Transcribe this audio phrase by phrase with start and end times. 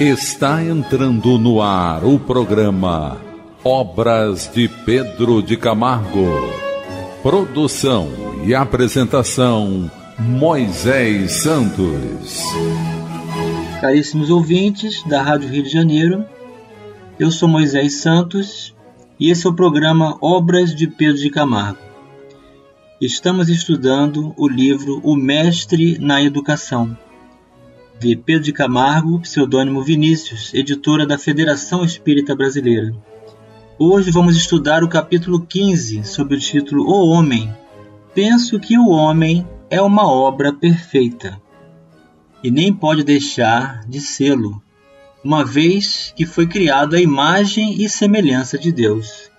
[0.00, 3.20] Está entrando no ar o programa
[3.62, 6.26] Obras de Pedro de Camargo.
[7.22, 8.08] Produção
[8.44, 12.42] e apresentação Moisés Santos.
[13.80, 16.24] Caríssimos ouvintes da Rádio Rio de Janeiro,
[17.18, 18.74] eu sou Moisés Santos
[19.20, 21.78] e esse é o programa Obras de Pedro de Camargo.
[23.00, 26.96] Estamos estudando o livro O Mestre na Educação
[28.02, 32.92] Pedro de Camargo, pseudônimo Vinícius, editora da Federação Espírita Brasileira.
[33.78, 37.54] Hoje vamos estudar o capítulo 15, sob o título O Homem.
[38.12, 41.40] Penso que o homem é uma obra perfeita
[42.42, 44.60] e nem pode deixar de sê-lo,
[45.24, 49.30] uma vez que foi criado à imagem e semelhança de Deus.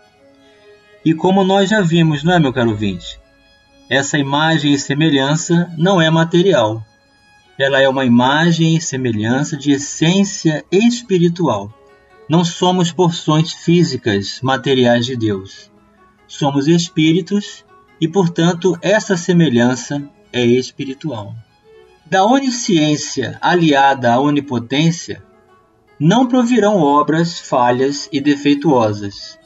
[1.03, 3.19] E como nós já vimos, não é, meu caro ouvinte?
[3.89, 6.81] Essa imagem e semelhança não é material,
[7.57, 11.71] ela é uma imagem e semelhança de essência espiritual.
[12.27, 15.71] Não somos porções físicas, materiais de Deus.
[16.27, 17.63] Somos espíritos
[18.01, 21.35] e, portanto, essa semelhança é espiritual.
[22.05, 25.23] Da onisciência aliada à onipotência,
[25.99, 29.37] não provirão obras falhas e defeituosas.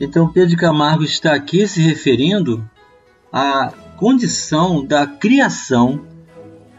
[0.00, 2.68] Então, Pedro Camargo está aqui se referindo
[3.32, 6.13] à condição da criação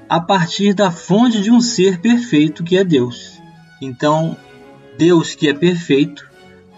[0.07, 3.41] a partir da fonte de um ser perfeito que é Deus.
[3.81, 4.37] Então,
[4.97, 6.29] Deus que é perfeito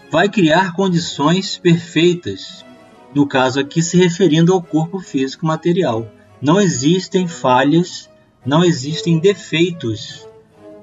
[0.10, 2.66] vai criar condições perfeitas,
[3.14, 6.10] no caso aqui se referindo ao corpo físico material.
[6.42, 8.10] Não existem falhas,
[8.46, 10.26] não existem defeitos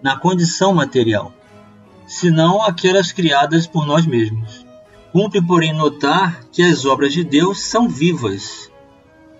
[0.02, 1.32] na condição material,
[2.06, 4.66] senão aquelas criadas por nós mesmos.
[5.12, 8.70] Cumpre, porém, notar que as obras de Deus são vivas.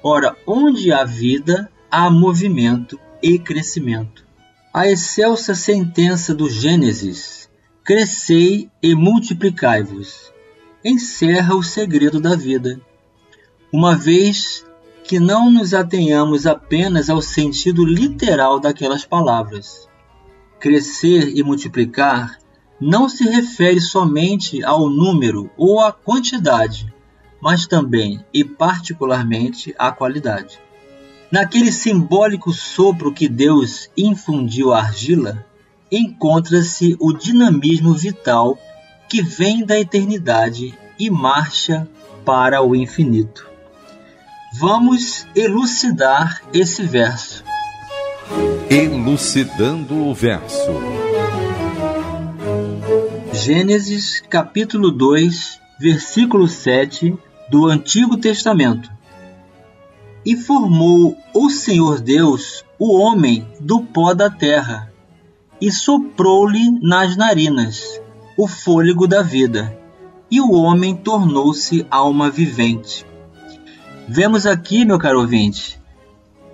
[0.02, 4.26] Ora, onde há vida, há movimento e crescimento.
[4.72, 7.48] A excelsa sentença do Gênesis,
[7.84, 10.32] crescei e multiplicai-vos,
[10.84, 12.80] encerra o segredo da vida.
[13.72, 14.66] Uma vez
[15.04, 19.88] que não nos atenhamos apenas ao sentido literal daquelas palavras.
[20.58, 22.40] Crescer e multiplicar
[22.80, 26.92] não se refere somente ao número ou à quantidade,
[27.40, 30.63] mas também e particularmente à qualidade.
[31.30, 35.44] Naquele simbólico sopro que Deus infundiu à argila,
[35.90, 38.58] encontra-se o dinamismo vital
[39.08, 41.88] que vem da eternidade e marcha
[42.24, 43.48] para o infinito.
[44.58, 47.44] Vamos elucidar esse verso.
[48.70, 50.70] Elucidando o verso.
[53.32, 57.16] Gênesis capítulo 2, versículo 7
[57.50, 58.90] do Antigo Testamento.
[60.24, 64.90] E formou o Senhor Deus o homem do pó da terra,
[65.60, 68.00] e soprou-lhe nas narinas
[68.36, 69.78] o fôlego da vida,
[70.30, 73.06] e o homem tornou-se alma vivente.
[74.08, 75.80] Vemos aqui, meu caro ouvinte,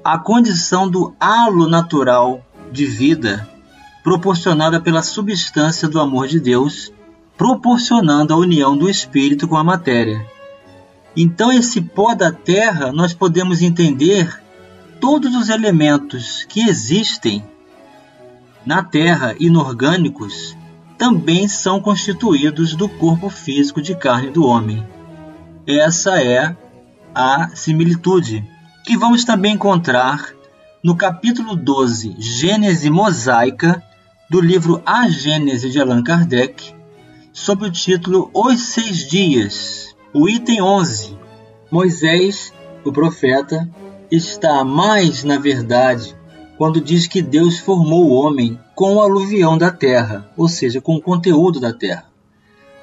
[0.04, 3.48] a condição do halo natural de vida
[4.02, 6.92] proporcionada pela substância do amor de Deus,
[7.36, 10.26] proporcionando a união do espírito com a matéria
[11.16, 14.40] então, esse pó da terra, nós podemos entender
[15.00, 17.44] todos os elementos que existem
[18.64, 20.56] na terra inorgânicos
[20.98, 24.86] também são constituídos do corpo físico de carne do homem.
[25.66, 26.54] Essa é
[27.14, 28.44] a similitude
[28.84, 30.34] que vamos também encontrar
[30.84, 33.82] no capítulo 12, Gênese Mosaica,
[34.28, 36.74] do livro A Gênese de Allan Kardec,
[37.32, 41.16] sob o título Os Seis Dias, o item 11.
[41.70, 42.52] Moisés,
[42.84, 43.68] o profeta,
[44.10, 46.16] está mais na verdade
[46.58, 50.96] quando diz que Deus formou o homem com o aluvião da terra, ou seja, com
[50.96, 52.04] o conteúdo da terra.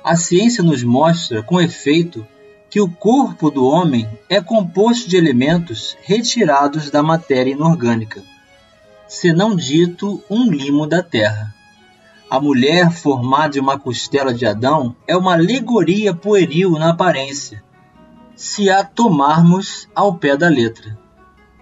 [0.03, 2.25] A ciência nos mostra, com efeito,
[2.71, 8.23] que o corpo do homem é composto de elementos retirados da matéria inorgânica,
[9.07, 11.53] senão dito um limo da terra.
[12.29, 17.63] A mulher formada de uma costela de Adão é uma alegoria pueril na aparência,
[18.35, 20.99] se a tomarmos ao pé da letra,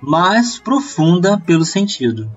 [0.02, 2.32] mas profunda pelo sentido.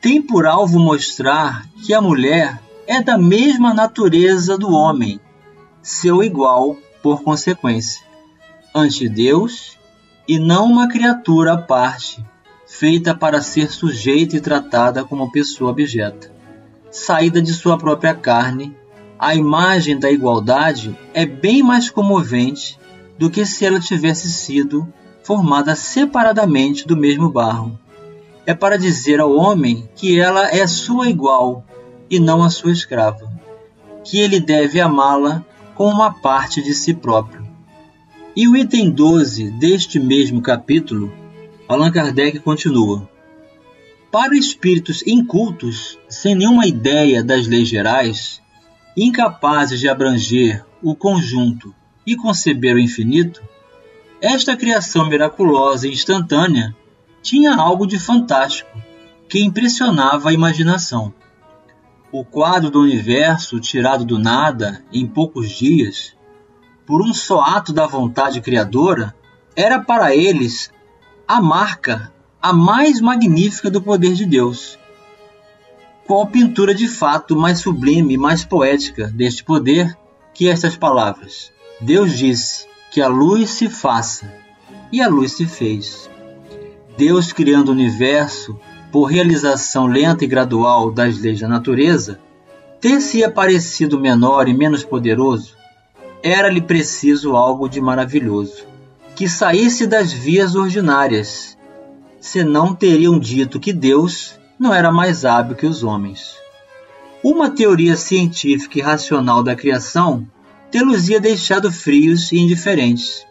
[0.00, 5.20] Tem por alvo mostrar que a mulher é da mesma natureza do homem,
[5.80, 8.04] seu igual por consequência,
[8.74, 9.78] ante Deus
[10.26, 12.26] e não uma criatura à parte,
[12.66, 16.34] feita para ser sujeita e tratada como pessoa objeto
[16.94, 18.72] saída de sua própria carne,
[19.18, 22.78] a imagem da igualdade é bem mais comovente
[23.18, 24.86] do que se ela tivesse sido
[25.24, 27.76] formada separadamente do mesmo barro.
[28.46, 31.64] é para dizer ao homem que ela é sua igual
[32.08, 33.32] e não a sua escrava,
[34.04, 35.44] que ele deve amá-la
[35.74, 37.44] como uma parte de si próprio.
[38.36, 41.12] E o item 12 deste mesmo capítulo,
[41.66, 43.08] Allan Kardec continua:
[44.14, 48.40] Para espíritos incultos, sem nenhuma ideia das leis gerais,
[48.96, 51.74] incapazes de abranger o conjunto
[52.06, 53.42] e conceber o infinito,
[54.20, 56.76] esta criação miraculosa e instantânea
[57.22, 58.70] tinha algo de fantástico
[59.28, 61.12] que impressionava a imaginação.
[62.12, 66.14] O quadro do universo tirado do nada em poucos dias,
[66.86, 69.12] por um só ato da vontade criadora,
[69.56, 70.70] era para eles
[71.26, 72.13] a marca
[72.44, 74.78] a mais magnífica do poder de Deus.
[76.06, 79.96] Qual pintura de fato mais sublime e mais poética deste poder
[80.34, 81.50] que estas palavras?
[81.80, 84.30] Deus disse que a luz se faça,
[84.92, 86.10] e a luz se fez.
[86.98, 88.60] Deus criando o universo
[88.92, 92.20] por realização lenta e gradual das leis da natureza,
[92.78, 95.56] ter-se aparecido menor e menos poderoso,
[96.22, 98.66] era-lhe preciso algo de maravilhoso,
[99.16, 101.53] que saísse das vias ordinárias,
[102.24, 106.36] senão teriam dito que Deus não era mais hábil que os homens.
[107.22, 110.26] Uma teoria científica e racional da criação
[110.70, 113.26] tê-los-ia deixado frios e indiferentes.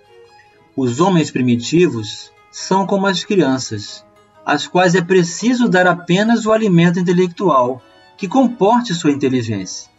[0.78, 4.06] Os homens primitivos são como as crianças,
[4.46, 7.82] às quais é preciso dar apenas o alimento intelectual
[8.16, 9.90] que comporte sua inteligência.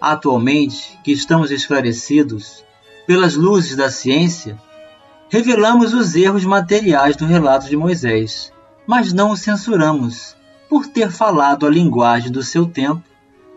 [0.00, 2.64] Atualmente, que estamos esclarecidos
[3.08, 4.56] pelas luzes da ciência,
[5.30, 8.52] revelamos os erros materiais do relato de Moisés,
[8.84, 10.36] mas não o censuramos
[10.68, 13.02] por ter falado a linguagem do seu tempo,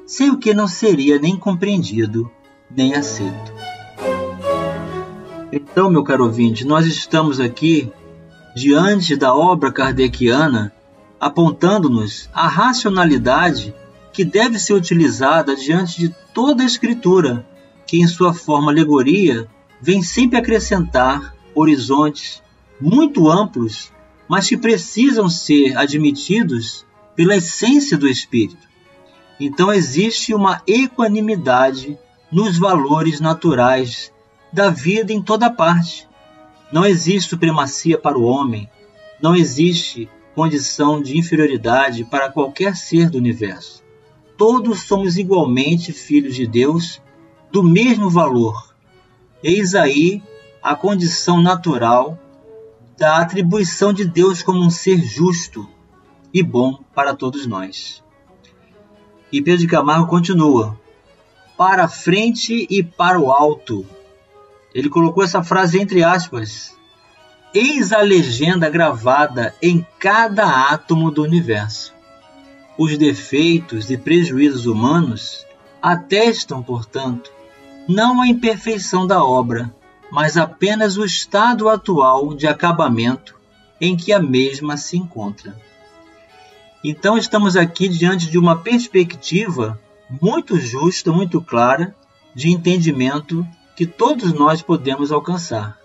[0.06, 2.32] sem o que não seria nem compreendido
[2.70, 3.54] nem aceito.
[5.52, 7.92] Então, meu caro ouvinte, nós estamos aqui
[8.56, 10.72] diante da obra kardeciana
[11.20, 13.74] apontando-nos a racionalidade
[14.12, 17.46] que deve ser utilizada diante de toda a escritura,
[17.88, 19.48] que em sua forma alegoria
[19.82, 22.42] vem sempre acrescentar horizontes
[22.80, 23.92] muito amplos,
[24.28, 26.86] mas que precisam ser admitidos
[27.16, 28.68] pela essência do espírito.
[29.40, 31.98] Então existe uma equanimidade
[32.32, 34.12] nos valores naturais
[34.52, 36.08] da vida em toda parte.
[36.72, 38.70] Não existe supremacia para o homem,
[39.22, 43.84] não existe condição de inferioridade para qualquer ser do universo.
[44.38, 47.02] Todos somos igualmente filhos de Deus,
[47.52, 48.76] do mesmo valor.
[49.44, 50.24] Eis aí
[50.64, 52.18] a condição natural
[52.98, 55.70] da atribuição de Deus como um ser justo
[56.34, 58.02] e bom para todos nós.
[59.30, 60.80] E Pedro de Camargo continua:
[61.58, 63.86] para frente e para o alto.
[64.74, 66.74] Ele colocou essa frase entre aspas.
[67.54, 71.94] Eis a legenda gravada em cada átomo do universo.
[72.78, 75.46] Os defeitos e prejuízos humanos
[75.80, 77.32] atestam, portanto,
[77.88, 79.72] não a imperfeição da obra,
[80.14, 83.34] mas apenas o estado atual de acabamento
[83.82, 85.60] em que a mesma se encontra.
[86.84, 89.82] Então, estamos aqui diante de uma perspectiva
[90.22, 91.96] muito justa, muito clara,
[92.36, 93.44] de entendimento
[93.76, 95.80] que todos nós podemos alcançar.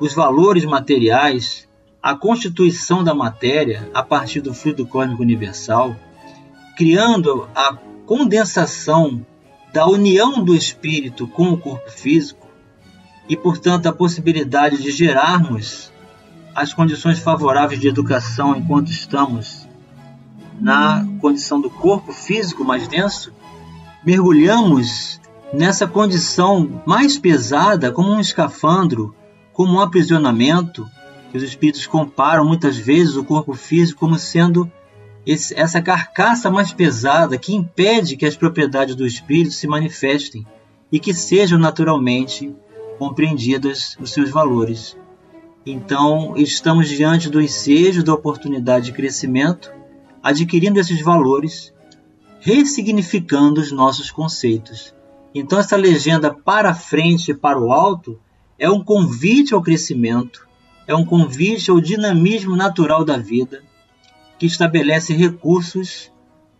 [0.00, 1.68] Os valores materiais,
[2.02, 5.94] a constituição da matéria a partir do fluido cósmico universal,
[6.76, 9.24] criando a condensação
[9.72, 12.41] da união do espírito com o corpo físico
[13.32, 15.90] e, portanto, a possibilidade de gerarmos
[16.54, 19.66] as condições favoráveis de educação enquanto estamos
[20.60, 23.32] na condição do corpo físico mais denso,
[24.04, 25.18] mergulhamos
[25.50, 29.14] nessa condição mais pesada, como um escafandro,
[29.54, 30.86] como um aprisionamento,
[31.30, 34.70] que os espíritos comparam muitas vezes o corpo físico como sendo
[35.24, 40.46] esse, essa carcaça mais pesada que impede que as propriedades do espírito se manifestem
[40.92, 42.54] e que sejam naturalmente
[42.98, 44.96] compreendidas os seus valores.
[45.64, 49.72] Então, estamos diante do ensejo da oportunidade de crescimento
[50.22, 51.72] adquirindo esses valores,
[52.40, 54.94] ressignificando os nossos conceitos.
[55.34, 58.20] Então, essa legenda para frente e para o alto
[58.58, 60.46] é um convite ao crescimento,
[60.86, 63.62] é um convite ao dinamismo natural da vida,
[64.38, 66.12] que estabelece recursos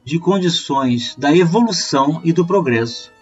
[0.05, 3.13] de condições da evolução e do progresso,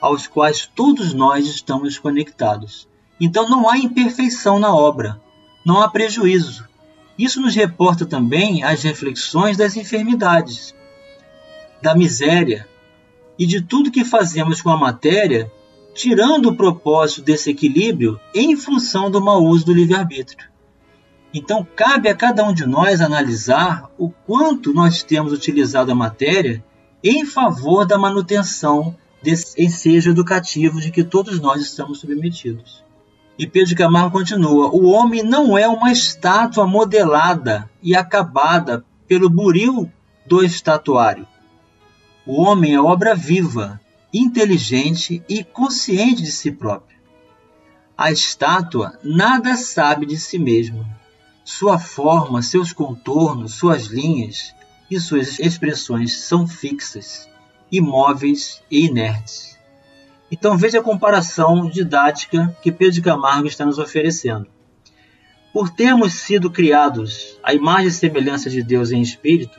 [0.00, 2.88] aos quais todos nós estamos conectados.
[3.20, 5.20] Então não há imperfeição na obra,
[5.64, 6.68] não há prejuízo,
[7.20, 10.74] isso nos reporta também as reflexões das enfermidades,
[11.82, 12.66] da miséria
[13.38, 15.52] e de tudo que fazemos com a matéria,
[15.94, 20.48] tirando o propósito desse equilíbrio em função do mau uso do livre-arbítrio.
[21.34, 26.64] Então, cabe a cada um de nós analisar o quanto nós temos utilizado a matéria
[27.04, 32.84] em favor da manutenção desse ensejo educativo de que todos nós estamos submetidos.
[33.38, 39.90] E Pedro Camargo continua: o homem não é uma estátua modelada e acabada pelo buril
[40.26, 41.26] do estatuário.
[42.26, 43.80] O homem é obra viva,
[44.12, 46.98] inteligente e consciente de si próprio.
[47.96, 50.86] A estátua nada sabe de si mesma.
[51.44, 54.54] Sua forma, seus contornos, suas linhas
[54.90, 57.28] e suas expressões são fixas,
[57.70, 59.58] imóveis e inertes.
[60.30, 64.46] Então veja a comparação didática que Pedro de Camargo está nos oferecendo.
[65.52, 69.58] Por termos sido criados à imagem e semelhança de Deus em espírito,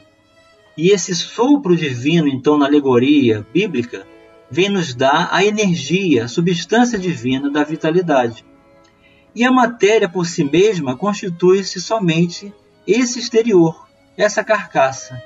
[0.78, 4.08] e esse sopro divino, então, na alegoria bíblica,
[4.50, 8.46] vem nos dar a energia, a substância divina da vitalidade.
[9.36, 12.54] E a matéria por si mesma constitui-se somente
[12.88, 13.88] esse exterior,
[14.18, 15.22] essa carcaça,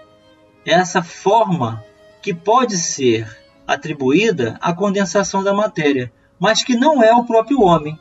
[0.65, 1.84] essa forma
[2.25, 8.00] que pode ser atribuída à condensação da matéria, mas que não é o próprio homem.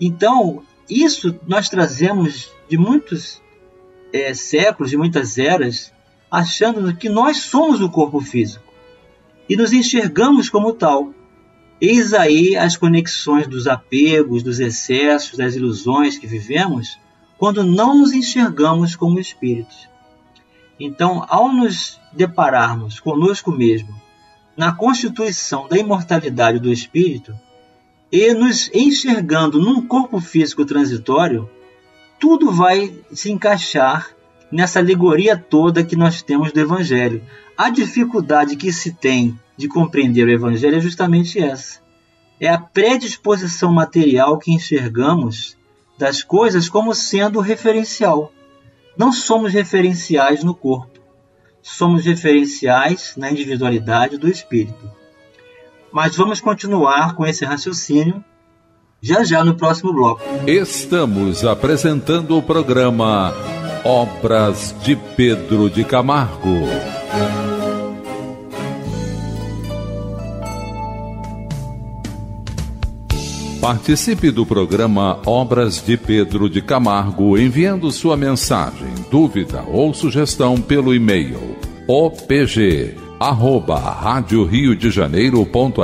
[0.00, 3.40] Então, isso nós trazemos de muitos
[4.12, 5.92] é, séculos, de muitas eras,
[6.28, 8.64] achando que nós somos o corpo físico
[9.48, 11.14] e nos enxergamos como tal.
[11.80, 16.98] Eis aí as conexões dos apegos, dos excessos, das ilusões que vivemos
[17.38, 19.88] quando não nos enxergamos como espíritos.
[20.78, 23.94] Então, ao nos depararmos conosco mesmo
[24.56, 27.34] na constituição da imortalidade do espírito
[28.10, 31.50] e nos enxergando num corpo físico transitório,
[32.20, 34.10] tudo vai se encaixar
[34.50, 37.22] nessa alegoria toda que nós temos do Evangelho.
[37.56, 41.80] A dificuldade que se tem de compreender o Evangelho é justamente essa.
[42.40, 45.56] É a predisposição material que enxergamos
[45.98, 48.32] das coisas como sendo referencial.
[48.96, 50.94] Não somos referenciais no corpo
[51.64, 54.90] somos referenciais na individualidade do espírito.
[55.90, 58.22] Mas vamos continuar com esse raciocínio
[59.00, 60.22] já já no próximo bloco.
[60.46, 63.32] Estamos apresentando o programa
[63.82, 66.93] Obras de Pedro de Camargo.
[73.64, 80.94] Participe do programa Obras de Pedro de Camargo enviando sua mensagem, dúvida ou sugestão pelo
[80.94, 81.56] e-mail
[81.88, 85.78] opg arroba rádio Rio de Janeiro.am.br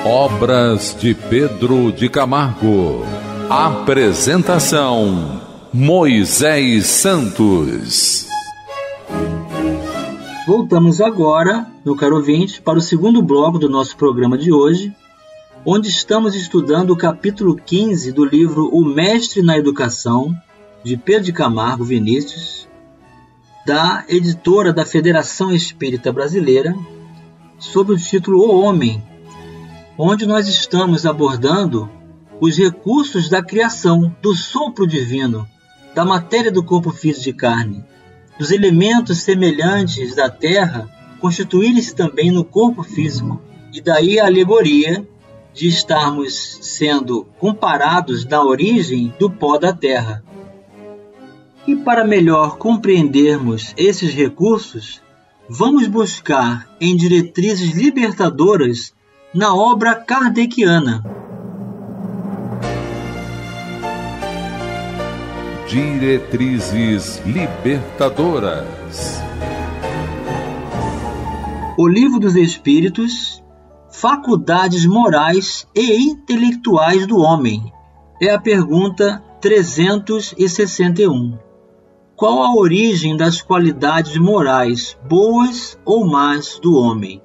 [0.07, 3.03] Obras de Pedro de Camargo.
[3.49, 5.41] Apresentação:
[5.73, 8.27] Moisés Santos.
[10.45, 14.95] Voltamos agora, meu caro ouvinte, para o segundo bloco do nosso programa de hoje,
[15.65, 20.35] onde estamos estudando o capítulo 15 do livro O Mestre na Educação,
[20.83, 22.69] de Pedro de Camargo Vinícius,
[23.65, 26.75] da editora da Federação Espírita Brasileira,
[27.57, 29.03] sob o título O Homem,
[29.97, 31.89] onde nós estamos abordando
[32.41, 35.47] os recursos da criação, do sopro divino,
[35.93, 37.85] da matéria do corpo físico de carne,
[38.37, 40.89] dos elementos semelhantes da terra
[41.21, 45.07] constituírem-se também no corpo físico, e daí a alegoria
[45.53, 50.23] de estarmos sendo comparados na origem do pó da terra.
[51.65, 55.01] E para melhor compreendermos esses recursos,
[55.49, 58.93] vamos buscar em diretrizes libertadoras
[59.35, 61.03] na obra kardeciana.
[65.67, 69.19] Diretrizes Libertadoras.
[71.77, 73.43] O Livro dos Espíritos,
[73.91, 77.73] Faculdades Morais e Intelectuais do Homem.
[78.21, 81.37] É a pergunta 361.
[82.15, 87.21] Qual a origem das qualidades morais, boas ou más, do homem?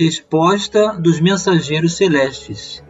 [0.00, 2.82] Resposta dos mensageiros celestes,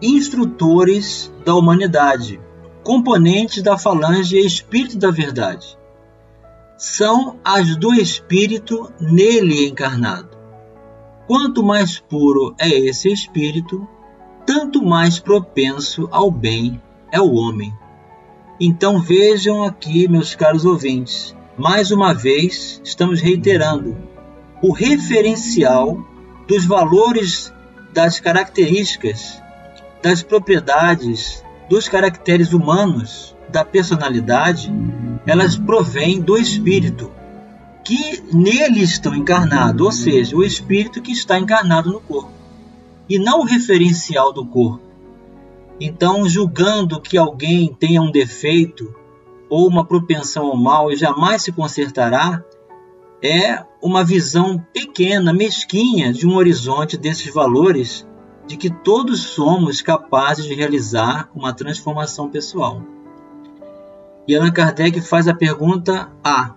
[0.00, 2.40] instrutores da humanidade,
[2.84, 5.76] componentes da falange Espírito da Verdade.
[6.78, 10.38] São as do Espírito nele encarnado.
[11.26, 13.84] Quanto mais puro é esse Espírito,
[14.46, 17.72] tanto mais propenso ao bem é o homem.
[18.60, 23.96] Então vejam aqui, meus caros ouvintes, mais uma vez estamos reiterando:
[24.62, 26.11] o referencial
[26.46, 27.52] dos valores,
[27.92, 29.40] das características,
[30.02, 34.72] das propriedades, dos caracteres humanos da personalidade,
[35.26, 37.10] elas provêm do espírito,
[37.84, 42.32] que nele estão encarnados, ou seja, o espírito que está encarnado no corpo,
[43.08, 44.82] e não o referencial do corpo.
[45.80, 48.94] Então, julgando que alguém tenha um defeito
[49.50, 52.42] ou uma propensão ao mal e jamais se consertará,
[53.22, 58.06] é uma visão pequena, mesquinha de um horizonte desses valores
[58.46, 62.82] de que todos somos capazes de realizar uma transformação pessoal.
[64.26, 66.54] E Allan Kardec faz a pergunta A.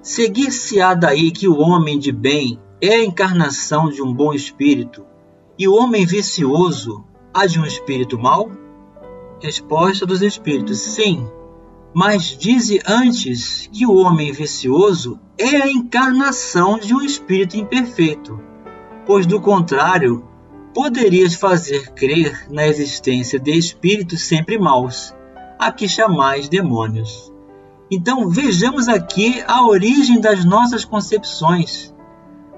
[0.00, 5.06] Seguir-se-á daí que o homem de bem é a encarnação de um bom espírito
[5.56, 8.50] e o homem vicioso há de um espírito mau?
[9.40, 11.28] Resposta dos espíritos: Sim,
[11.94, 18.40] mas dize antes que o homem vicioso é a encarnação de um espírito imperfeito,
[19.06, 20.24] pois do contrário,
[20.74, 25.14] poderias fazer crer na existência de espíritos sempre maus
[25.58, 27.32] a que chamais demônios.
[27.90, 31.94] Então vejamos aqui a origem das nossas concepções.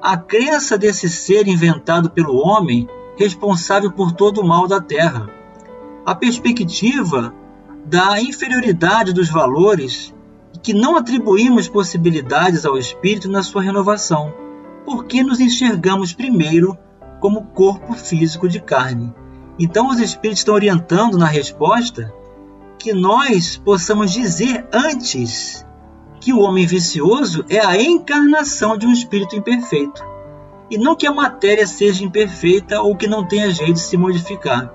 [0.01, 5.29] A crença desse ser inventado pelo homem, responsável por todo o mal da terra.
[6.07, 7.35] A perspectiva
[7.85, 10.15] da inferioridade dos valores
[10.55, 14.33] e que não atribuímos possibilidades ao espírito na sua renovação,
[14.85, 16.77] porque nos enxergamos primeiro
[17.21, 19.15] como corpo físico de carne.
[19.59, 22.13] Então os espíritos estão orientando na resposta
[22.79, 25.65] que nós possamos dizer antes
[26.21, 30.03] que o homem vicioso é a encarnação de um espírito imperfeito.
[30.71, 34.73] E não que a matéria seja imperfeita ou que não tenha jeito de se modificar.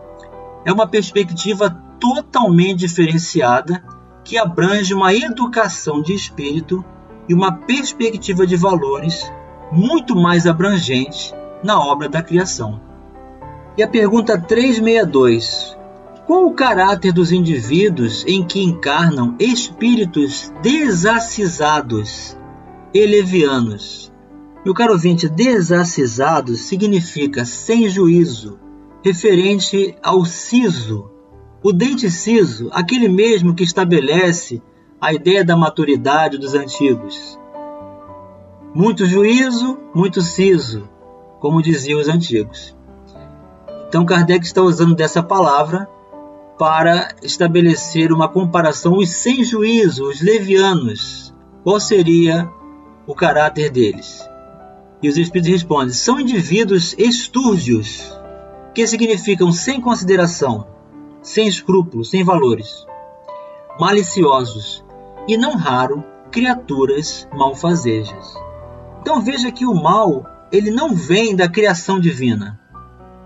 [0.64, 3.84] É uma perspectiva totalmente diferenciada
[4.24, 6.84] que abrange uma educação de espírito
[7.28, 9.32] e uma perspectiva de valores
[9.72, 12.82] muito mais abrangente na obra da criação.
[13.78, 15.78] E a pergunta 362:
[16.30, 22.38] qual o caráter dos indivíduos em que encarnam espíritos desacisados
[22.94, 24.12] e levianos?
[24.64, 28.60] Meu caro ouvinte, desacisado significa sem juízo,
[29.04, 31.09] referente ao siso.
[31.62, 34.62] O dente ciso, aquele mesmo que estabelece
[35.00, 37.38] a ideia da maturidade dos antigos.
[38.74, 40.88] Muito juízo, muito siso,
[41.42, 42.78] como diziam os antigos.
[43.90, 45.90] Então Kardec está usando dessa palavra
[46.58, 51.34] para estabelecer uma comparação os sem juízo, os levianos.
[51.64, 52.50] Qual seria
[53.06, 54.26] o caráter deles?
[55.02, 58.18] E os espíritos respondem: são indivíduos estúrdios,
[58.74, 60.68] que significam sem consideração,
[61.22, 62.86] sem escrúpulos, sem valores,
[63.80, 64.84] maliciosos
[65.28, 68.34] e, não raro, criaturas malfazejas.
[69.02, 72.60] Então veja que o mal ele não vem da criação divina,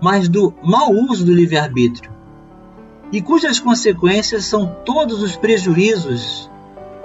[0.00, 2.14] mas do mau uso do livre-arbítrio
[3.14, 6.50] e cujas consequências são todos os prejuízos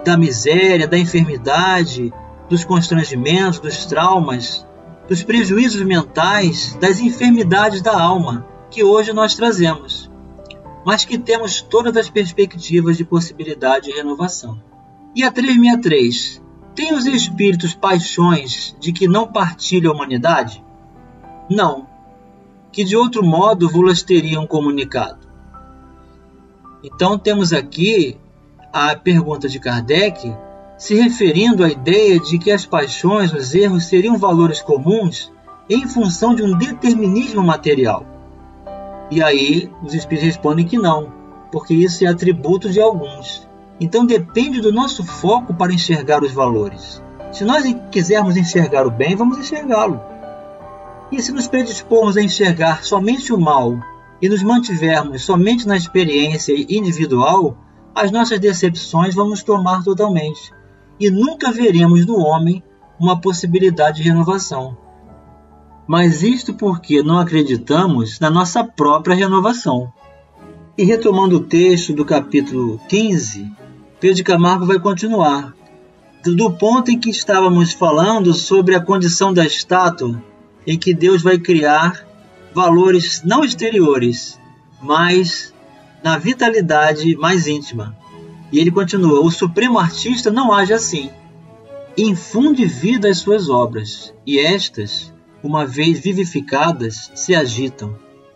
[0.04, 2.12] da miséria, da enfermidade,
[2.50, 4.66] dos constrangimentos, dos traumas,
[5.08, 10.09] dos prejuízos mentais, das enfermidades da alma que hoje nós trazemos,
[10.86, 14.62] mas que temos todas as perspectivas de possibilidade de renovação.
[15.16, 16.42] E a 363
[16.76, 20.64] tem os espíritos paixões de que não partilha a humanidade?
[21.50, 21.88] Não,
[22.72, 25.28] que de outro modo vos teriam comunicado.
[26.84, 28.18] Então temos aqui
[28.72, 30.34] a pergunta de Kardec
[30.78, 35.32] se referindo à ideia de que as paixões, os erros seriam valores comuns
[35.70, 38.06] em função de um determinismo material.
[39.12, 41.12] E aí os espíritos respondem que não,
[41.52, 43.48] porque isso é atributo de alguns.
[43.80, 47.02] Então depende do nosso foco para enxergar os valores.
[47.32, 50.00] Se nós quisermos enxergar o bem, vamos enxergá-lo.
[51.12, 53.80] E se nos predispormos a enxergar somente o mal
[54.22, 57.58] e nos mantivermos somente na experiência individual,
[57.96, 60.54] as nossas decepções vamos tomar totalmente
[61.00, 62.62] e nunca veremos no homem
[63.00, 64.78] uma possibilidade de renovação.
[65.90, 69.92] Mas isto porque não acreditamos na nossa própria renovação.
[70.78, 73.52] E retomando o texto do capítulo 15,
[74.00, 75.52] Pedro de Camargo vai continuar.
[76.24, 80.24] Do ponto em que estávamos falando sobre a condição da estátua,
[80.68, 82.06] em que Deus vai criar
[82.54, 84.40] valores não exteriores,
[84.80, 85.52] mas
[86.04, 87.98] na vitalidade mais íntima.
[88.52, 91.10] E ele continua: o supremo artista não age assim.
[91.98, 95.12] Infunde vida às suas obras, e estas,
[95.44, 97.96] uma vez vivificadas, se agitam,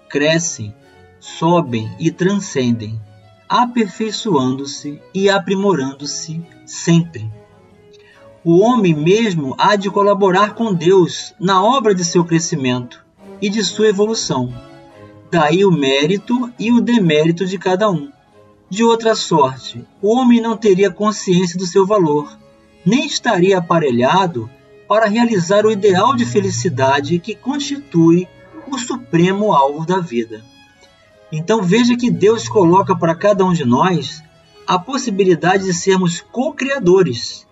[0.09, 0.73] crescem,
[1.19, 2.99] sobem e transcendem,
[3.47, 7.31] aperfeiçoando-se e aprimorando-se sempre.
[8.43, 13.03] O homem mesmo há de colaborar com Deus na obra de seu crescimento,
[13.43, 14.53] e de sua evolução.
[15.29, 18.09] Daí o mérito e o demérito de cada um.
[18.69, 22.39] De outra sorte, o homem não teria consciência do seu valor,
[22.85, 24.49] nem estaria aparelhado
[24.93, 28.27] para realizar o ideal de felicidade que constitui
[28.67, 30.45] o supremo alvo da vida.
[31.32, 34.21] Então veja que Deus coloca para cada um de nós
[34.67, 37.47] a possibilidade de sermos co-criadores,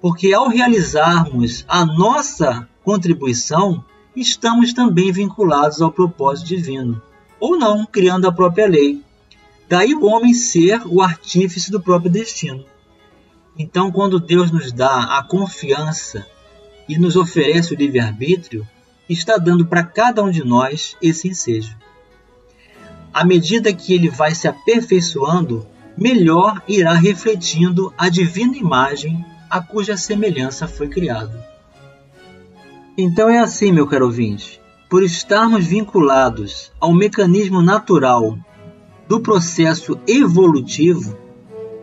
[0.00, 7.02] porque ao realizarmos a nossa contribuição, estamos também vinculados ao propósito divino,
[7.40, 9.02] ou não, criando a própria lei.
[9.68, 12.64] Daí o homem ser o artífice do próprio destino.
[13.58, 16.24] Então, quando Deus nos dá a confiança
[16.88, 18.66] e nos oferece o livre-arbítrio,
[19.08, 21.76] está dando para cada um de nós esse ensejo.
[23.12, 29.96] À medida que ele vai se aperfeiçoando, melhor irá refletindo a divina imagem a cuja
[29.96, 31.42] semelhança foi criado.
[32.98, 38.38] Então é assim, meu caro ouvinte, por estarmos vinculados ao mecanismo natural
[39.08, 41.16] do processo evolutivo,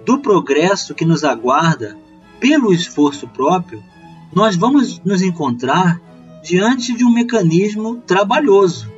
[0.05, 1.97] do progresso que nos aguarda
[2.39, 3.83] pelo esforço próprio,
[4.35, 6.01] nós vamos nos encontrar
[6.43, 8.91] diante de um mecanismo trabalhoso.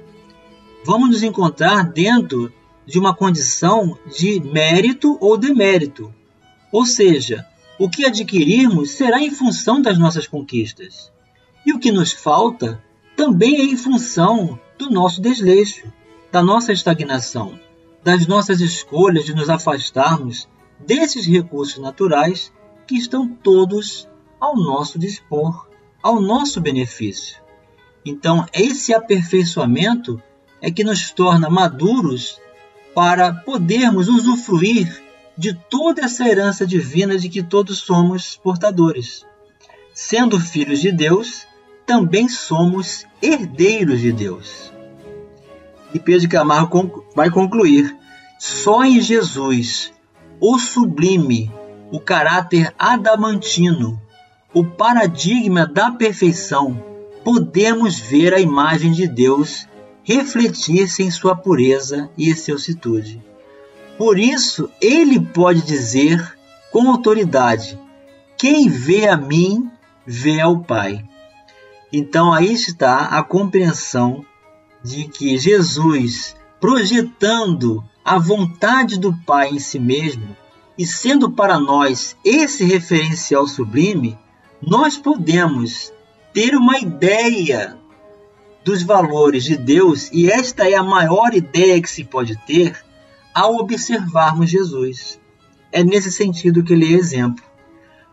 [0.86, 2.52] Vamos nos encontrar dentro
[2.86, 6.13] de uma condição de mérito ou demérito.
[6.71, 7.45] Ou seja,
[7.78, 11.12] o que adquirirmos será em função das nossas conquistas.
[11.65, 12.82] E o que nos falta
[13.15, 15.91] também é em função do nosso desleixo,
[16.32, 17.60] da nossa estagnação,
[18.04, 20.48] das nossas escolhas de nos afastarmos
[20.80, 22.52] desses recursos naturais
[22.86, 24.08] que estão todos
[24.39, 25.67] ao nosso dispor,
[26.02, 27.41] ao nosso benefício.
[28.06, 30.21] Então, esse aperfeiçoamento
[30.62, 32.39] é que nos torna maduros
[32.93, 35.04] para podermos usufruir
[35.38, 39.26] de toda essa herança divina de que todos somos portadores.
[39.93, 41.48] Sendo filhos de Deus,
[41.86, 44.71] também somos herdeiros de Deus.
[45.93, 47.95] E Pedro Camargo vai concluir:
[48.39, 49.93] só em Jesus,
[50.39, 51.52] o sublime,
[51.91, 54.02] o caráter adamantino,
[54.56, 56.82] o paradigma da perfeição,
[57.26, 59.68] podemos ver a imagem de Deus
[60.02, 63.22] refletir-se em sua pureza e excelsitude.
[63.98, 66.38] Por isso, ele pode dizer
[66.72, 67.78] com autoridade:
[68.38, 69.70] Quem vê a mim,
[70.06, 71.04] vê ao Pai.
[71.91, 74.26] Então aí está a compreensão
[74.82, 80.34] de que Jesus, projetando a vontade do Pai em si mesmo
[80.78, 84.18] e sendo para nós esse referencial sublime,
[84.62, 85.94] nós podemos
[86.34, 87.78] ter uma ideia
[88.63, 92.84] dos valores de Deus e esta é a maior ideia que se pode ter
[93.34, 95.20] ao observarmos Jesus.
[95.72, 97.44] É nesse sentido que ele é exemplo.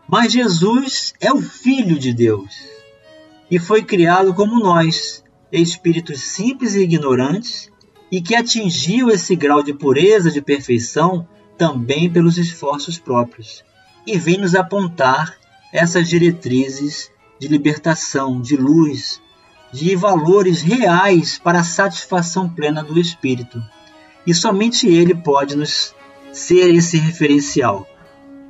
[0.07, 2.73] Mas Jesus é o Filho de Deus
[3.49, 7.71] e foi criado como nós, espíritos simples e ignorantes,
[8.11, 11.27] e que atingiu esse grau de pureza, de perfeição,
[11.57, 13.63] também pelos esforços próprios,
[14.05, 15.37] e vem nos apontar
[15.73, 19.19] essas diretrizes de libertação, de luz,
[19.73, 23.61] de valores reais para a satisfação plena do espírito.
[24.25, 25.95] E somente ele pode nos
[26.31, 27.87] ser esse referencial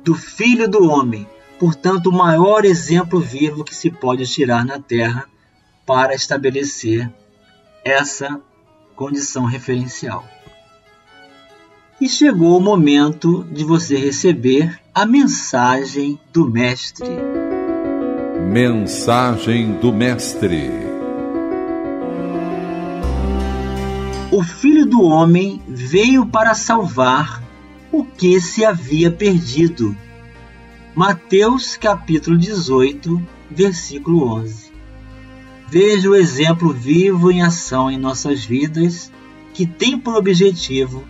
[0.04, 1.26] do Filho do Homem,
[1.58, 5.26] portanto, o maior exemplo vivo que se pode tirar na Terra
[5.86, 7.10] para estabelecer
[7.82, 8.38] essa
[8.94, 10.28] condição referencial.
[11.98, 17.08] E chegou o momento de você receber a mensagem do Mestre.
[18.48, 20.70] Mensagem do Mestre.
[24.30, 27.42] O Filho do Homem veio para salvar
[27.90, 29.96] o que se havia perdido
[30.94, 34.70] Mateus capítulo 18, versículo 11.
[35.68, 39.10] Veja o exemplo vivo em ação em nossas vidas,
[39.52, 41.02] que tem por objetivo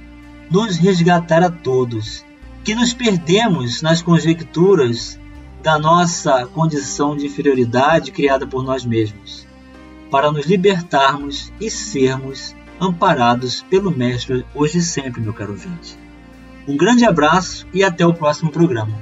[0.50, 2.24] nos resgatar a todos,
[2.64, 5.20] que nos perdemos nas conjecturas
[5.62, 9.46] da nossa condição de inferioridade criada por nós mesmos,
[10.10, 15.96] para nos libertarmos e sermos amparados pelo Mestre hoje e sempre, meu caro ouvinte.
[16.66, 18.98] Um grande abraço e até o próximo programa.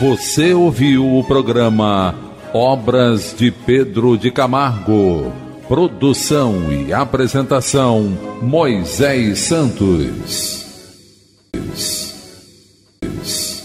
[0.00, 2.14] Você ouviu o programa
[2.54, 5.32] Obras de Pedro de Camargo.
[5.68, 10.69] Produção e apresentação Moisés Santos.
[11.52, 12.98] Peace.
[13.00, 13.59] Peace.